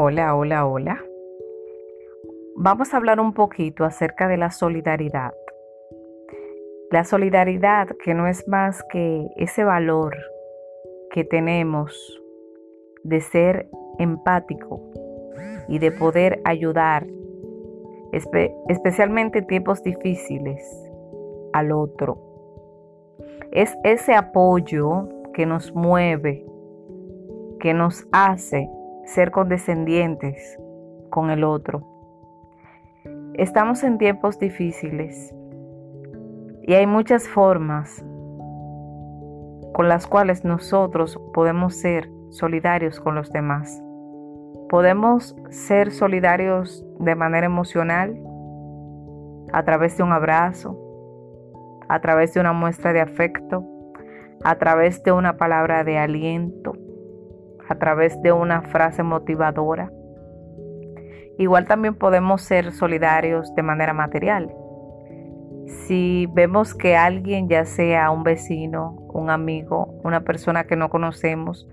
Hola, 0.00 0.36
hola, 0.36 0.64
hola. 0.64 1.04
Vamos 2.54 2.94
a 2.94 2.98
hablar 2.98 3.18
un 3.18 3.34
poquito 3.34 3.84
acerca 3.84 4.28
de 4.28 4.36
la 4.36 4.52
solidaridad. 4.52 5.34
La 6.92 7.02
solidaridad 7.02 7.88
que 8.04 8.14
no 8.14 8.28
es 8.28 8.46
más 8.46 8.84
que 8.92 9.26
ese 9.34 9.64
valor 9.64 10.16
que 11.10 11.24
tenemos 11.24 12.22
de 13.02 13.20
ser 13.20 13.68
empático 13.98 14.80
y 15.66 15.80
de 15.80 15.90
poder 15.90 16.40
ayudar, 16.44 17.04
especialmente 18.12 19.40
en 19.40 19.48
tiempos 19.48 19.82
difíciles, 19.82 20.62
al 21.52 21.72
otro. 21.72 22.20
Es 23.50 23.76
ese 23.82 24.14
apoyo 24.14 25.08
que 25.34 25.44
nos 25.44 25.74
mueve, 25.74 26.46
que 27.58 27.74
nos 27.74 28.06
hace 28.12 28.70
ser 29.08 29.30
condescendientes 29.30 30.58
con 31.08 31.30
el 31.30 31.42
otro. 31.42 31.82
Estamos 33.34 33.82
en 33.82 33.96
tiempos 33.96 34.38
difíciles 34.38 35.34
y 36.62 36.74
hay 36.74 36.86
muchas 36.86 37.26
formas 37.26 38.04
con 39.72 39.88
las 39.88 40.06
cuales 40.06 40.44
nosotros 40.44 41.18
podemos 41.32 41.74
ser 41.74 42.10
solidarios 42.28 43.00
con 43.00 43.14
los 43.14 43.32
demás. 43.32 43.82
Podemos 44.68 45.34
ser 45.48 45.90
solidarios 45.90 46.84
de 47.00 47.14
manera 47.14 47.46
emocional, 47.46 48.14
a 49.54 49.64
través 49.64 49.96
de 49.96 50.02
un 50.02 50.12
abrazo, 50.12 50.78
a 51.88 51.98
través 52.00 52.34
de 52.34 52.40
una 52.40 52.52
muestra 52.52 52.92
de 52.92 53.00
afecto, 53.00 53.64
a 54.44 54.56
través 54.56 55.02
de 55.02 55.12
una 55.12 55.38
palabra 55.38 55.82
de 55.84 55.96
aliento, 55.96 56.74
a 57.68 57.74
través 57.76 58.20
de 58.22 58.32
una 58.32 58.62
frase 58.62 59.02
motivadora. 59.02 59.90
Igual 61.38 61.66
también 61.66 61.94
podemos 61.94 62.42
ser 62.42 62.72
solidarios 62.72 63.54
de 63.54 63.62
manera 63.62 63.92
material. 63.92 64.52
Si 65.66 66.26
vemos 66.32 66.74
que 66.74 66.96
alguien, 66.96 67.48
ya 67.48 67.64
sea 67.64 68.10
un 68.10 68.22
vecino, 68.24 68.96
un 69.12 69.30
amigo, 69.30 70.00
una 70.02 70.20
persona 70.20 70.64
que 70.64 70.76
no 70.76 70.88
conocemos, 70.88 71.68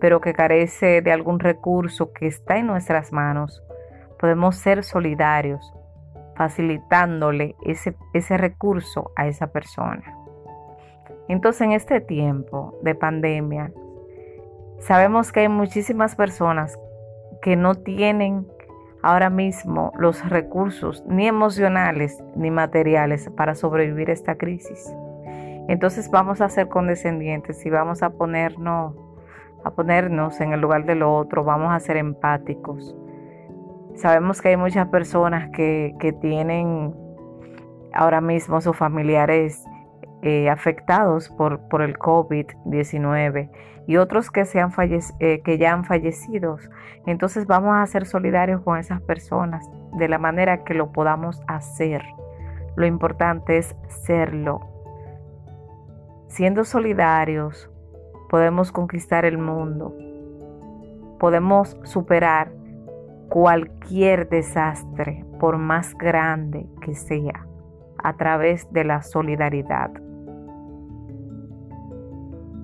pero 0.00 0.20
que 0.20 0.32
carece 0.32 1.02
de 1.02 1.12
algún 1.12 1.40
recurso 1.40 2.12
que 2.12 2.26
está 2.26 2.58
en 2.58 2.66
nuestras 2.66 3.12
manos, 3.12 3.62
podemos 4.18 4.56
ser 4.56 4.84
solidarios, 4.84 5.72
facilitándole 6.36 7.56
ese, 7.64 8.36
recurso 8.36 9.10
a 9.16 9.26
esa 9.26 9.48
persona. 9.48 10.14
Entonces 11.28 11.62
en 11.62 11.72
este 11.72 12.00
tiempo 12.00 12.78
de 12.82 12.94
pandemia, 12.94 13.72
sabemos 14.80 15.32
que 15.32 15.40
hay 15.40 15.48
muchísimas 15.48 16.14
personas 16.16 16.78
que 17.42 17.56
no 17.56 17.74
tienen 17.74 18.46
ahora 19.02 19.30
mismo 19.30 19.92
los 19.96 20.28
recursos 20.28 21.04
ni 21.06 21.26
emocionales 21.26 22.22
ni 22.34 22.50
materiales 22.50 23.30
para 23.36 23.54
sobrevivir 23.54 24.10
a 24.10 24.12
esta 24.12 24.36
crisis. 24.36 24.92
Entonces 25.68 26.10
vamos 26.10 26.40
a 26.40 26.48
ser 26.48 26.68
condescendientes 26.68 27.64
y 27.66 27.70
vamos 27.70 28.02
a 28.02 28.10
ponernos, 28.10 28.94
a 29.64 29.70
ponernos 29.70 30.40
en 30.40 30.52
el 30.52 30.60
lugar 30.60 30.86
del 30.86 31.02
otro, 31.02 31.44
vamos 31.44 31.72
a 31.72 31.78
ser 31.78 31.98
empáticos. 31.98 32.96
Sabemos 33.94 34.40
que 34.40 34.48
hay 34.48 34.56
muchas 34.56 34.88
personas 34.88 35.50
que, 35.50 35.94
tienen 36.20 36.94
ahora 37.92 38.20
mismo 38.20 38.60
sus 38.60 38.76
familiares 38.76 39.62
eh, 40.22 40.50
afectados 40.50 41.28
por, 41.28 41.68
por 41.68 41.82
el 41.82 41.98
COVID-19 41.98 43.50
y 43.88 43.96
otros 43.96 44.30
que, 44.30 44.44
se 44.44 44.60
han 44.60 44.70
eh, 45.18 45.40
que 45.42 45.58
ya 45.58 45.72
han 45.72 45.84
fallecido. 45.84 46.58
Entonces 47.06 47.46
vamos 47.46 47.74
a 47.74 47.86
ser 47.86 48.04
solidarios 48.04 48.60
con 48.60 48.78
esas 48.78 49.00
personas 49.00 49.66
de 49.96 50.08
la 50.08 50.18
manera 50.18 50.62
que 50.64 50.74
lo 50.74 50.92
podamos 50.92 51.40
hacer. 51.46 52.02
Lo 52.76 52.84
importante 52.84 53.56
es 53.56 53.74
serlo. 53.86 54.60
Siendo 56.26 56.64
solidarios, 56.64 57.70
podemos 58.28 58.72
conquistar 58.72 59.24
el 59.24 59.38
mundo. 59.38 59.96
Podemos 61.18 61.78
superar 61.84 62.52
cualquier 63.30 64.28
desastre, 64.28 65.24
por 65.40 65.56
más 65.56 65.96
grande 65.96 66.66
que 66.82 66.94
sea, 66.94 67.46
a 68.04 68.16
través 68.18 68.70
de 68.70 68.84
la 68.84 69.02
solidaridad. 69.02 69.90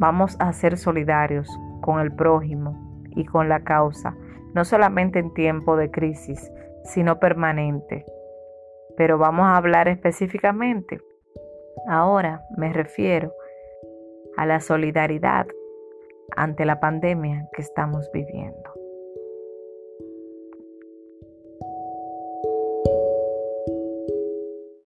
Vamos 0.00 0.34
a 0.40 0.50
ser 0.54 0.78
solidarios 0.78 1.46
con 1.82 2.00
el 2.00 2.10
prójimo 2.10 3.04
y 3.10 3.26
con 3.26 3.50
la 3.50 3.64
causa, 3.64 4.16
no 4.54 4.64
solamente 4.64 5.18
en 5.18 5.34
tiempo 5.34 5.76
de 5.76 5.90
crisis, 5.90 6.50
sino 6.84 7.18
permanente. 7.18 8.06
Pero 8.96 9.18
vamos 9.18 9.44
a 9.44 9.58
hablar 9.58 9.88
específicamente. 9.88 11.02
Ahora 11.86 12.42
me 12.56 12.72
refiero 12.72 13.30
a 14.38 14.46
la 14.46 14.60
solidaridad 14.60 15.46
ante 16.34 16.64
la 16.64 16.80
pandemia 16.80 17.46
que 17.52 17.60
estamos 17.60 18.10
viviendo. 18.14 18.79